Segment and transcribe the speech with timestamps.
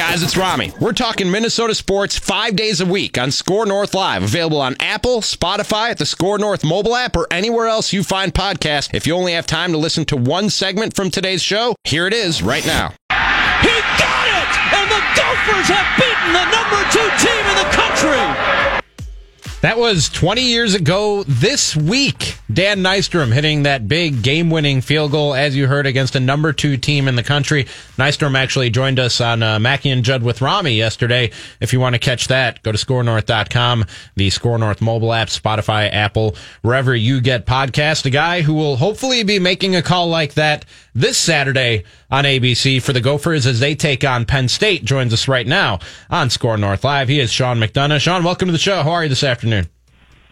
[0.00, 0.72] guys, it's Rami.
[0.80, 5.20] We're talking Minnesota sports five days a week on Score North Live, available on Apple,
[5.20, 8.94] Spotify, at the Score North mobile app, or anywhere else you find podcasts.
[8.94, 12.14] If you only have time to listen to one segment from today's show, here it
[12.14, 12.94] is right now.
[13.60, 14.52] He got it!
[14.72, 18.80] And the Gophers have beaten the number two team in the country!
[19.60, 22.39] That was 20 years ago this week.
[22.52, 26.52] Dan Nystrom hitting that big game winning field goal, as you heard, against a number
[26.52, 27.64] two team in the country.
[27.96, 31.30] Nystrom actually joined us on uh, Mackey and Judd with Rami yesterday.
[31.60, 33.84] If you want to catch that, go to scorenorth.com,
[34.16, 38.04] the Score North mobile app, Spotify, Apple, wherever you get podcasts.
[38.06, 42.82] A guy who will hopefully be making a call like that this Saturday on ABC
[42.82, 46.56] for the Gophers as they take on Penn State joins us right now on Score
[46.56, 47.08] North Live.
[47.08, 48.00] He is Sean McDonough.
[48.00, 48.82] Sean, welcome to the show.
[48.82, 49.68] How are you this afternoon?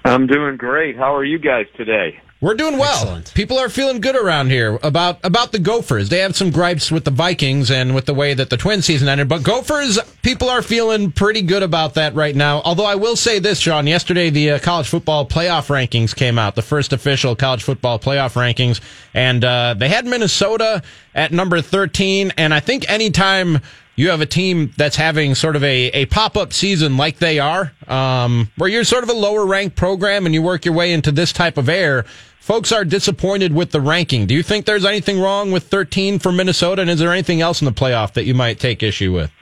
[0.09, 0.97] I'm doing great.
[0.97, 2.21] How are you guys today?
[2.41, 3.03] We're doing well.
[3.03, 3.35] Excellent.
[3.35, 6.09] People are feeling good around here about about the Gophers.
[6.09, 9.09] They have some gripes with the Vikings and with the way that the twin season
[9.09, 12.63] ended, but Gophers people are feeling pretty good about that right now.
[12.65, 16.55] Although I will say this, Sean, yesterday the uh, college football playoff rankings came out,
[16.55, 18.81] the first official college football playoff rankings,
[19.15, 20.83] and uh, they had Minnesota
[21.17, 23.61] at number 13, and I think anytime
[23.99, 27.41] you have a team that's having sort of a, a pop up season like they
[27.41, 30.93] are, um, where you're sort of a lower ranked program and you work your way
[30.93, 32.05] into this type of air,
[32.39, 34.27] folks are disappointed with the ranking.
[34.27, 36.81] Do you think there's anything wrong with 13 for Minnesota?
[36.81, 39.33] And is there anything else in the playoff that you might take issue with?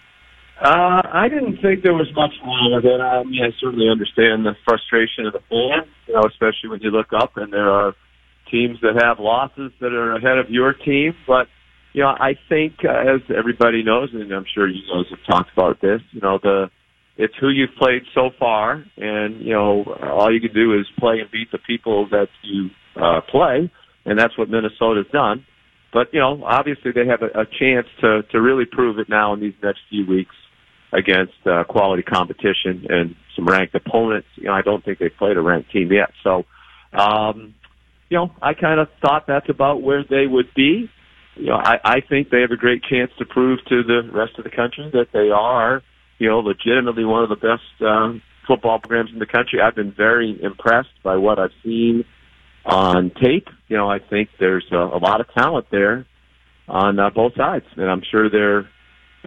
[0.58, 2.98] Uh, I didn't think there was much wrong with it.
[2.98, 6.90] I mean, I certainly understand the frustration of the fans, you know, especially when you
[6.90, 7.94] look up and there are
[8.50, 11.14] teams that have losses that are ahead of your team.
[11.27, 11.48] But
[11.97, 15.50] you know, I think uh, as everybody knows, and I'm sure you guys have talked
[15.56, 16.66] about this, you know, the
[17.16, 21.20] it's who you've played so far, and you know, all you can do is play
[21.20, 22.69] and beat the people that you
[23.02, 23.72] uh, play,
[24.05, 25.47] and that's what Minnesota's done.
[25.91, 29.33] But you know, obviously they have a, a chance to to really prove it now
[29.33, 30.34] in these next few weeks
[30.92, 34.28] against uh, quality competition and some ranked opponents.
[34.34, 36.44] You know, I don't think they've played a ranked team yet, so.
[36.92, 37.55] Um,
[38.08, 40.89] you know, I kind of thought that's about where they would be
[41.36, 44.39] you know, I, I think they have a great chance to prove to the rest
[44.39, 45.83] of the country that they are,
[46.19, 49.61] you know, legitimately one of the best um, football programs in the country.
[49.61, 52.05] I've been very impressed by what I've seen
[52.64, 53.48] on tape.
[53.69, 56.07] You know, I think there's a, a lot of talent there
[56.69, 58.69] on uh, both sides, and I'm sure they're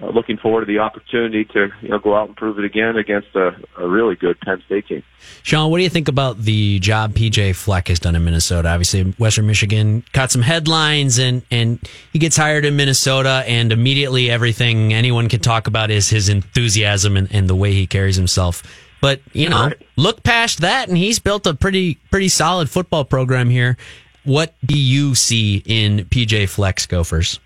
[0.02, 2.96] uh, looking forward to the opportunity to you know go out and prove it again
[2.96, 5.04] against a, a, really good Penn State team.
[5.44, 8.70] Sean, what do you think about the job PJ Fleck has done in Minnesota?
[8.70, 11.80] Obviously, Western Michigan caught some headlines, and and
[12.14, 17.18] he gets hired in Minnesota, and immediately everything anyone can talk about is his enthusiasm
[17.18, 18.64] and, and the way he carries himself.
[19.02, 19.82] But you know, right.
[19.96, 23.78] look past that, and he's built a pretty pretty solid football program here.
[24.24, 27.40] What do you see in PJ Fleck's Gophers?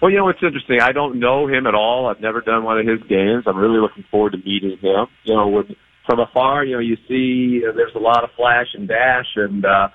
[0.00, 0.80] Well, you know, it's interesting.
[0.80, 2.06] I don't know him at all.
[2.06, 3.44] I've never done one of his games.
[3.46, 5.06] I'm really looking forward to meeting him.
[5.24, 5.66] You know, with,
[6.06, 9.64] from afar, you know, you see uh, there's a lot of flash and dash, and
[9.64, 9.88] uh,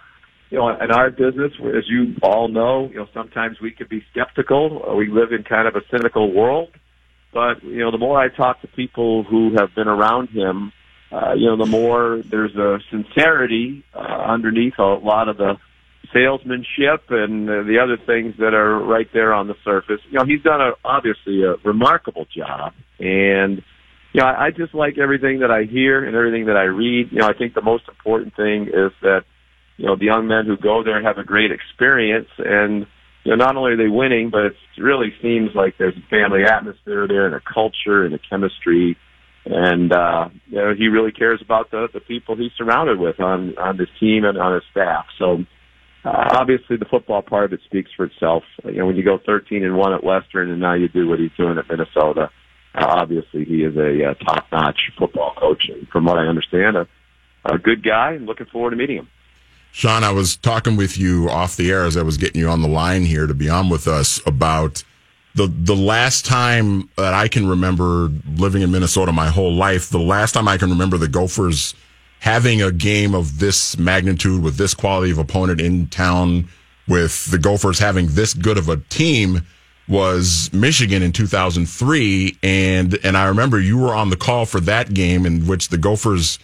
[0.49, 4.03] you know, in our business, as you all know, you know, sometimes we can be
[4.11, 4.93] skeptical.
[4.95, 6.69] We live in kind of a cynical world,
[7.33, 10.73] but you know, the more I talk to people who have been around him,
[11.13, 15.55] uh, you know, the more there's a sincerity uh, underneath a lot of the
[16.13, 19.99] salesmanship and uh, the other things that are right there on the surface.
[20.09, 23.61] You know, he's done a, obviously a remarkable job, and
[24.13, 27.11] you know, I, I just like everything that I hear and everything that I read.
[27.11, 29.21] You know, I think the most important thing is that
[29.77, 32.85] you know the young men who go there have a great experience, and
[33.23, 36.43] you know, not only are they winning, but it really seems like there's a family
[36.43, 38.97] atmosphere there and a culture and a chemistry.
[39.45, 43.57] And uh, you know, he really cares about the the people he's surrounded with on
[43.57, 45.05] on his team and on his staff.
[45.17, 45.43] So
[46.05, 48.43] uh, obviously, the football part of it speaks for itself.
[48.65, 51.19] You know, when you go 13 and one at Western, and now you do what
[51.19, 52.29] he's doing at Minnesota,
[52.75, 55.69] uh, obviously he is a uh, top-notch football coach.
[55.69, 56.87] And from what I understand, a,
[57.45, 58.13] a good guy.
[58.13, 59.07] And looking forward to meeting him.
[59.71, 62.61] Sean, I was talking with you off the air as I was getting you on
[62.61, 64.83] the line here to be on with us about
[65.33, 69.89] the the last time that I can remember living in Minnesota my whole life.
[69.89, 71.73] The last time I can remember the Gophers
[72.23, 76.47] having a game of this magnitude with this quality of opponent in town
[76.87, 79.45] with the Gophers having this good of a team
[79.89, 84.93] was Michigan in 2003 and and I remember you were on the call for that
[84.93, 86.39] game in which the Gophers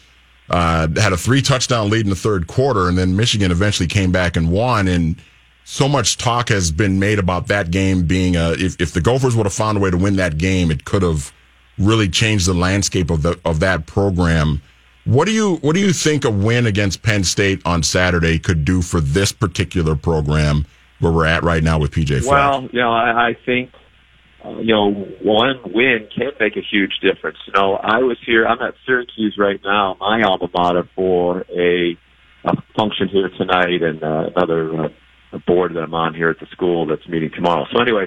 [0.50, 4.12] uh, had a three touchdown lead in the third quarter and then Michigan eventually came
[4.12, 4.90] back and won.
[4.90, 5.16] And
[5.64, 9.34] so much talk has been made about that game being a if, if the Gophers
[9.34, 11.32] would have found a way to win that game it could have
[11.78, 14.62] really changed the landscape of the of that program
[15.10, 18.64] what do you what do you think a win against Penn State on Saturday could
[18.64, 20.66] do for this particular program
[21.00, 22.26] where we're at right now with PJ?
[22.28, 23.72] Well, you know, I, I think
[24.44, 24.92] uh, you know,
[25.22, 27.38] one win can make a huge difference.
[27.48, 28.46] You know, I was here.
[28.46, 31.98] I'm at Syracuse right now, my alma mater, for a,
[32.46, 34.86] a function here tonight, and uh, another
[35.34, 37.66] uh, board that I'm on here at the school that's meeting tomorrow.
[37.74, 38.06] So anyway,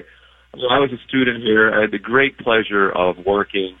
[0.55, 1.71] so I was a student here.
[1.71, 3.75] I had the great pleasure of working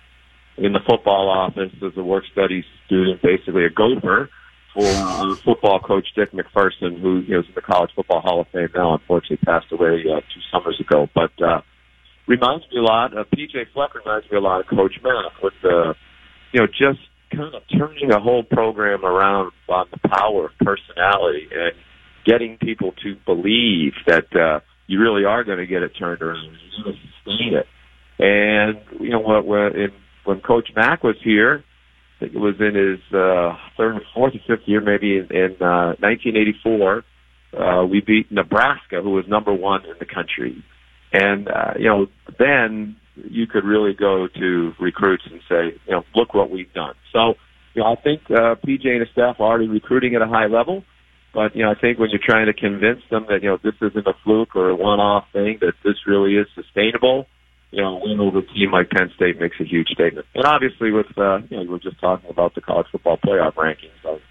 [0.57, 4.29] in the football office as a work study student, basically a gopher
[4.73, 8.41] for uh, football coach Dick MacPherson, who you know, is in the College Football Hall
[8.41, 8.93] of Fame now.
[8.93, 11.31] Unfortunately, passed away uh, two summers ago, but.
[11.41, 11.61] uh
[12.27, 13.15] reminds me a lot.
[13.17, 15.95] Uh, PJ Fleck reminds me a lot of Coach Mack with the,
[16.51, 16.99] you know, just
[17.35, 21.73] kind of turning a whole program around on the power of personality and
[22.25, 26.57] getting people to believe that uh, you really are going to get it turned around.
[26.85, 26.93] To
[27.25, 27.67] sustain it.
[28.19, 29.75] And you know what?
[29.75, 29.91] In,
[30.25, 31.63] when Coach Mack was here,
[32.17, 35.51] I think it was in his uh, third, fourth, or fifth year, maybe in, in
[35.61, 37.03] uh, 1984.
[37.53, 40.63] Uh, we beat Nebraska, who was number one in the country
[41.13, 42.07] and, uh, you know,
[42.39, 46.95] then you could really go to recruits and say, you know, look what we've done.
[47.13, 47.35] So,
[47.75, 50.47] you know, I think uh, PJ and his staff are already recruiting at a high
[50.47, 50.83] level.
[51.33, 53.73] But, you know, I think when you're trying to convince them that, you know, this
[53.81, 57.27] isn't a fluke or a one-off thing, that this really is sustainable,
[57.73, 60.27] you know, a win over a team like Penn State makes a huge statement.
[60.35, 63.55] And obviously with, uh, you know, we are just talking about the college football playoff
[63.55, 63.91] rankings.
[64.03, 64.21] So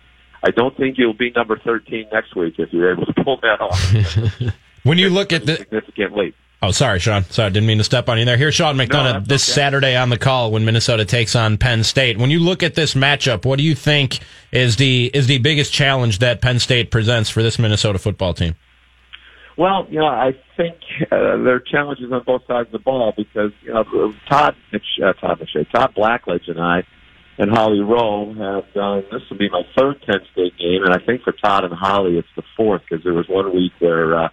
[0.44, 3.60] I don't think you'll be number 13 next week if you're able to pull that
[3.60, 4.54] off.
[4.84, 6.36] when you look at the significant leap.
[6.64, 7.24] Oh, sorry, Sean.
[7.24, 8.36] Sorry, I didn't mean to step on you there.
[8.36, 9.54] Here's Sean McDonough no, this okay.
[9.60, 12.18] Saturday on the call when Minnesota takes on Penn State.
[12.18, 14.20] When you look at this matchup, what do you think
[14.52, 18.54] is the is the biggest challenge that Penn State presents for this Minnesota football team?
[19.56, 23.12] Well, you know, I think uh, there are challenges on both sides of the ball
[23.16, 23.84] because you know
[24.28, 26.84] Todd uh, Todd Mitch, Todd Blackledge and I
[27.38, 29.04] and Holly Rowe have done.
[29.10, 32.18] This will be my third Penn State game, and I think for Todd and Holly
[32.18, 34.28] it's the fourth because there was one week where uh,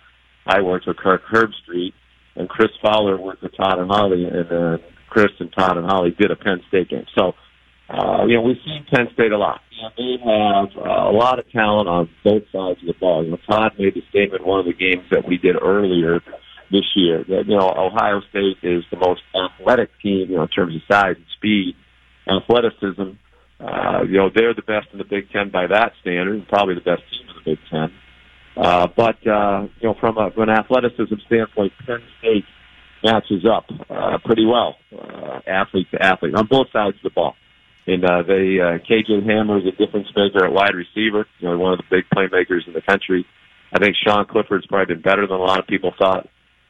[0.46, 1.94] I worked with Kirk Herbstreit
[2.36, 4.80] and Chris Fowler worked with Todd and Holly, and then
[5.10, 7.06] Chris and Todd and Holly did a Penn State game.
[7.18, 7.34] So,
[7.90, 9.62] uh, you know, we've seen Penn State a lot.
[9.72, 13.24] You know, they have uh, a lot of talent on both sides of the ball.
[13.24, 16.22] You know, Todd made the statement in one of the games that we did earlier
[16.72, 20.50] this year that you know Ohio State is the most athletic team, you know, in
[20.50, 21.76] terms of size and speed,
[22.28, 23.18] athleticism.
[23.60, 26.76] Uh, you know, they're the best in the Big Ten by that standard, and probably
[26.76, 27.92] the best team in the Big Ten.
[28.56, 32.46] Uh, but uh, you know, from, a, from an athleticism standpoint, Penn State
[33.04, 37.36] matches up uh, pretty well, uh, athlete to athlete on both sides of the ball.
[37.90, 41.26] And uh, they uh, KJ Hamler is a difference maker at wide receiver.
[41.40, 43.26] You know, one of the big playmakers in the country.
[43.74, 46.28] I think Sean Clifford's probably been better than a lot of people thought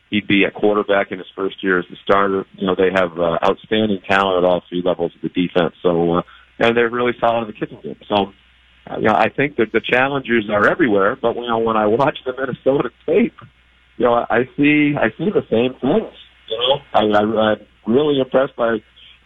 [0.09, 2.45] he'd be at quarterback in his first year as a starter.
[2.55, 5.75] You know, they have uh, outstanding talent at all three levels of the defense.
[5.83, 6.21] So, uh,
[6.57, 7.99] and they're really solid in the kicking game.
[8.07, 8.31] So,
[8.89, 11.85] uh, you know, I think that the challengers are everywhere, but you know, when I
[11.85, 13.35] watch the Minnesota tape,
[13.97, 16.15] you know, I see I see the same things.
[16.47, 18.77] You know, I, I, I'm really impressed by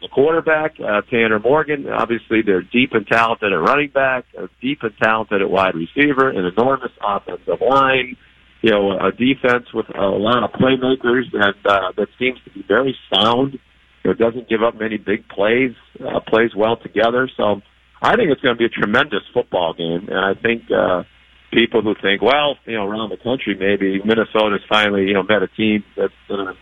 [0.04, 1.88] the quarterback, uh, Tanner Morgan.
[1.88, 4.26] Obviously, they're deep and talented at running back,
[4.62, 8.18] deep and talented at wide receiver, an enormous offensive line.
[8.62, 12.64] You know, a defense with a lot of playmakers that uh, that seems to be
[12.68, 13.60] very sound.
[14.04, 17.30] You know, doesn't give up many big plays, uh, plays well together.
[17.36, 17.62] So
[18.02, 21.04] I think it's going to be a tremendous football game, and I think uh,
[21.52, 25.44] people who think, well, you know, around the country, maybe Minnesota's finally, you know, met
[25.44, 26.54] a team that's going to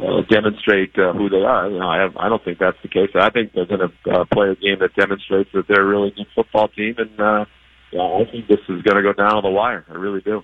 [0.00, 1.70] uh, demonstrate uh, who they are.
[1.70, 3.10] You know, I have, I don't think that's the case.
[3.14, 6.10] I think they're going to uh, play a game that demonstrates that they're a really
[6.10, 7.44] good football team, and uh,
[7.90, 9.84] yeah, I think this is going to go down on the wire.
[9.88, 10.42] I really do.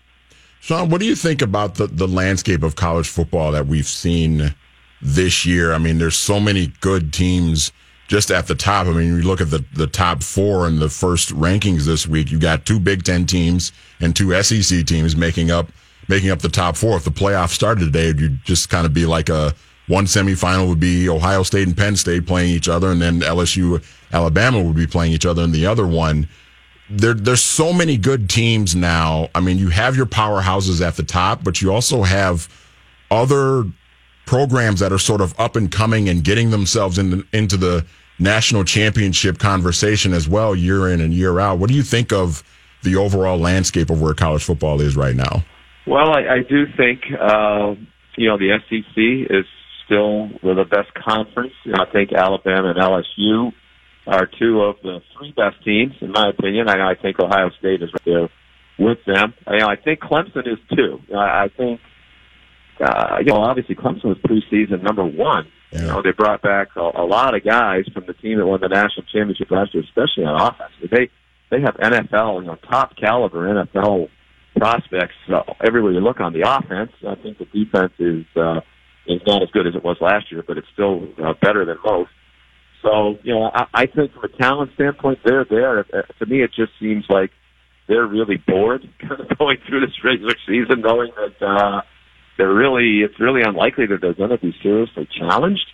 [0.60, 4.54] Sean, what do you think about the, the landscape of college football that we've seen
[5.02, 5.74] this year?
[5.74, 7.70] I mean, there's so many good teams
[8.08, 8.86] just at the top.
[8.86, 12.30] I mean, you look at the, the top four in the first rankings this week.
[12.30, 15.68] You got two Big Ten teams and two SEC teams making up
[16.08, 16.96] making up the top four.
[16.96, 19.54] If the playoff started today, you'd just kind of be like a
[19.86, 23.84] one semifinal would be Ohio State and Penn State playing each other, and then LSU,
[24.12, 26.28] Alabama would be playing each other, and the other one.
[26.88, 29.28] There, there's so many good teams now.
[29.34, 32.48] I mean, you have your powerhouses at the top, but you also have
[33.10, 33.64] other
[34.26, 37.84] programs that are sort of up and coming and getting themselves in, into the
[38.18, 41.58] national championship conversation as well, year in and year out.
[41.58, 42.42] What do you think of
[42.82, 45.44] the overall landscape of where college football is right now?
[45.86, 47.74] Well, I, I do think uh,
[48.16, 48.96] you know the SEC
[49.30, 49.44] is
[49.84, 51.52] still the best conference.
[51.64, 53.52] You know, I think Alabama and LSU
[54.06, 56.68] are two of the three best teams, in my opinion.
[56.68, 58.28] I, I think Ohio State is right there
[58.78, 59.34] with them.
[59.48, 61.00] You know, I think Clemson is too.
[61.14, 61.80] I, I think
[62.80, 65.46] uh, you know, obviously Clemson was preseason number one.
[65.70, 65.80] Yeah.
[65.80, 68.60] You know, they brought back a, a lot of guys from the team that won
[68.60, 70.72] the national championship last year, especially on offense.
[70.90, 71.10] They
[71.50, 74.08] they have NFL, you know, top caliber NFL
[74.56, 76.92] prospects uh, everywhere you look on the offense.
[77.06, 78.60] I think the defense is uh,
[79.06, 81.76] It's not as good as it was last year, but it's still uh, better than
[81.84, 82.10] most.
[82.82, 85.80] So, you know, I, I think from a talent standpoint, they're there.
[85.80, 87.30] Uh, To me, it just seems like
[87.88, 88.82] they're really bored
[89.38, 91.82] going through this regular season, knowing that uh,
[92.38, 95.66] they're really, it's really unlikely that they're going to be seriously challenged.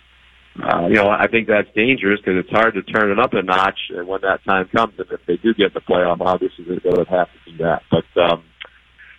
[0.61, 3.41] Uh, you know, I think that's dangerous because it's hard to turn it up a
[3.41, 4.93] notch and when that time comes.
[4.97, 7.83] And if they do get the playoff, obviously they would have to do that.
[7.89, 8.43] But, um,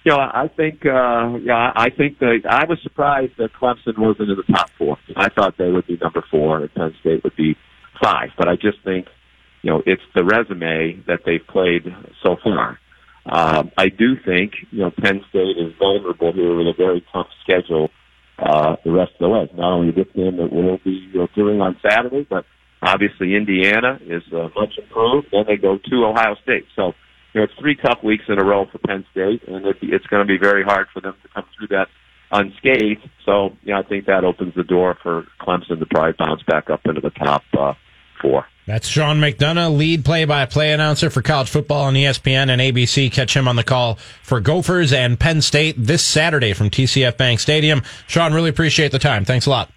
[0.05, 4.31] you know, I think, uh, yeah, I think that I was surprised that Clemson wasn't
[4.31, 4.97] in the top four.
[5.17, 7.57] I thought they would be number four and Penn State would be
[8.03, 8.31] five.
[8.37, 9.07] But I just think,
[9.63, 11.85] you know, it's the resume that they've played
[12.23, 12.79] so far.
[13.27, 17.29] Um, I do think, you know, Penn State is vulnerable here with a very tough
[17.43, 17.91] schedule
[18.39, 19.49] uh, the rest of the way.
[19.55, 22.45] Not only this game that we'll be you know, doing on Saturday, but
[22.83, 25.29] obviously Indiana is uh, much improved.
[25.31, 26.67] Then they go to Ohio State.
[26.75, 26.95] So,
[27.33, 30.07] you know, it's three tough weeks in a row for Penn State, and it, it's
[30.07, 31.89] going to be very hard for them to come through that
[32.31, 33.09] unscathed.
[33.25, 37.01] So, I think that opens the door for Clemson to probably bounce back up into
[37.01, 37.75] the top uh,
[38.21, 38.47] four.
[38.67, 43.11] That's Sean McDonough, lead play-by-play announcer for college football on ESPN and ABC.
[43.11, 47.41] Catch him on the call for Gophers and Penn State this Saturday from TCF Bank
[47.41, 47.83] Stadium.
[48.07, 49.25] Sean, really appreciate the time.
[49.25, 49.71] Thanks a lot.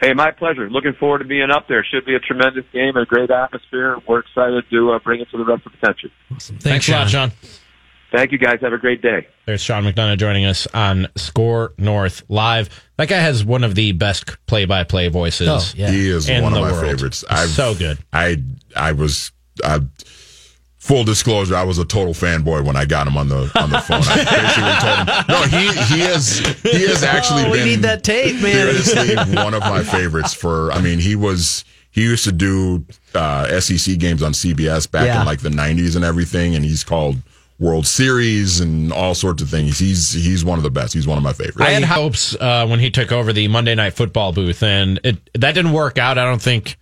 [0.00, 0.68] Hey, my pleasure.
[0.68, 1.84] Looking forward to being up there.
[1.84, 3.96] Should be a tremendous game, and a great atmosphere.
[4.06, 6.12] We're excited to uh, bring it to the rest of the country.
[6.34, 6.58] Awesome.
[6.58, 7.32] Thanks, Thanks a lot, Sean.
[8.12, 8.60] Thank you, guys.
[8.60, 9.26] Have a great day.
[9.46, 12.68] There's Sean McDonough joining us on Score North Live.
[12.98, 15.48] That guy has one of the best play-by-play voices.
[15.48, 15.90] Oh, yeah.
[15.90, 16.80] He is one of my world.
[16.82, 17.24] favorites.
[17.28, 17.98] I've, so good.
[18.12, 18.42] I
[18.76, 19.32] I was
[19.64, 19.80] I,
[20.86, 21.56] full disclosure.
[21.56, 24.02] I was a total fanboy when I got him on the on the phone.
[24.04, 24.16] I
[24.46, 27.52] basically told him, no, he he has he has actually oh, been.
[27.52, 28.82] We need that tape, man.
[28.82, 30.32] Seriously, one of my favorites.
[30.32, 35.06] For I mean, he was he used to do uh, SEC games on CBS back
[35.06, 35.20] yeah.
[35.20, 37.16] in like the '90s and everything, and he's called
[37.58, 39.78] World Series and all sorts of things.
[39.78, 40.94] He's he's one of the best.
[40.94, 41.62] He's one of my favorites.
[41.62, 45.18] I had hopes uh, when he took over the Monday Night Football booth, and it
[45.34, 46.16] that didn't work out.
[46.16, 46.76] I don't think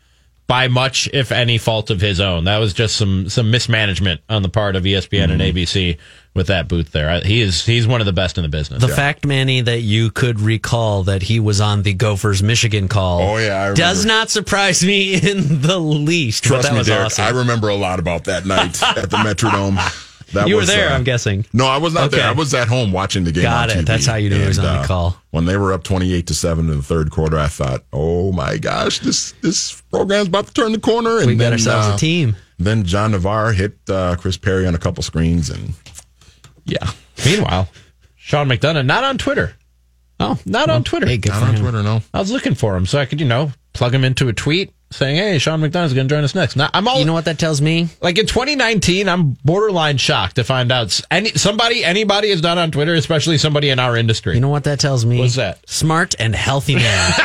[0.47, 2.45] by much, if any, fault of his own.
[2.45, 5.33] That was just some some mismanagement on the part of ESPN mm-hmm.
[5.33, 5.99] and ABC
[6.35, 7.21] with that booth there.
[7.21, 8.83] He is he's one of the best in the business.
[8.83, 8.95] The yeah.
[8.95, 13.23] fact, Manny, that you could recall that he was on the Gophers Michigan call.
[13.23, 16.45] Oh yeah, does not surprise me in the least.
[16.45, 17.07] Trust me, Derek.
[17.07, 17.25] Awesome.
[17.25, 19.79] I remember a lot about that night at the Metrodome.
[20.35, 21.47] That you was, were there, uh, I'm guessing.
[21.53, 22.19] No, I was not okay.
[22.19, 22.29] there.
[22.29, 23.45] I was at home watching the game.
[23.45, 23.87] Got it.
[23.87, 25.17] That's how you knew he was on the uh, call.
[25.31, 28.59] When they were up 28 to seven in the third quarter, I thought, "Oh my
[28.59, 31.99] gosh, this this program's about to turn the corner." And we got ourselves uh, a
[31.99, 32.37] team.
[32.59, 35.75] Then John Navarre hit uh, Chris Perry on a couple screens, and
[36.65, 36.91] yeah.
[37.25, 37.69] Meanwhile,
[38.17, 39.55] Sean McDonough not on Twitter.
[40.21, 41.07] Oh, not well, on Twitter.
[41.07, 41.63] Hey, not on him.
[41.63, 41.83] Twitter.
[41.83, 44.33] No, I was looking for him so I could, you know, plug him into a
[44.33, 47.13] tweet saying, "Hey, Sean McDonough's going to join us next." Now, I'm all you know
[47.13, 47.89] what that tells me.
[48.01, 52.71] Like in 2019, I'm borderline shocked to find out any somebody anybody is not on
[52.71, 54.35] Twitter, especially somebody in our industry.
[54.35, 55.19] You know what that tells me?
[55.19, 55.69] What's that?
[55.69, 57.13] Smart and healthy man.